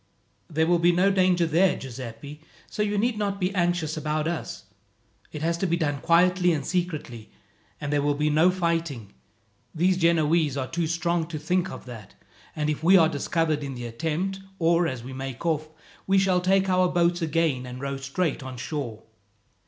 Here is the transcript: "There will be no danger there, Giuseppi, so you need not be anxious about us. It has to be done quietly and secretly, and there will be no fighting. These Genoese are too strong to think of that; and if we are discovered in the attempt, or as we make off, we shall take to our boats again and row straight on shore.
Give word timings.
"There 0.49 0.65
will 0.65 0.79
be 0.79 0.91
no 0.91 1.11
danger 1.11 1.45
there, 1.45 1.77
Giuseppi, 1.77 2.41
so 2.65 2.81
you 2.81 2.97
need 2.97 3.19
not 3.19 3.39
be 3.39 3.53
anxious 3.53 3.95
about 3.95 4.27
us. 4.27 4.63
It 5.31 5.43
has 5.43 5.59
to 5.59 5.67
be 5.67 5.77
done 5.77 6.01
quietly 6.01 6.53
and 6.53 6.65
secretly, 6.65 7.29
and 7.79 7.93
there 7.93 8.01
will 8.01 8.15
be 8.15 8.31
no 8.31 8.49
fighting. 8.49 9.13
These 9.75 9.97
Genoese 9.97 10.57
are 10.57 10.65
too 10.65 10.87
strong 10.87 11.27
to 11.27 11.37
think 11.37 11.69
of 11.69 11.85
that; 11.85 12.15
and 12.55 12.67
if 12.67 12.83
we 12.83 12.97
are 12.97 13.09
discovered 13.09 13.63
in 13.63 13.75
the 13.75 13.85
attempt, 13.85 14.39
or 14.57 14.87
as 14.87 15.03
we 15.03 15.13
make 15.13 15.45
off, 15.45 15.69
we 16.07 16.17
shall 16.17 16.41
take 16.41 16.65
to 16.65 16.71
our 16.71 16.89
boats 16.89 17.21
again 17.21 17.67
and 17.67 17.79
row 17.79 17.97
straight 17.97 18.41
on 18.41 18.57
shore. 18.57 19.03